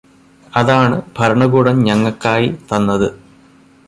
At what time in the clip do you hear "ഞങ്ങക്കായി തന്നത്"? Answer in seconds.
1.83-3.07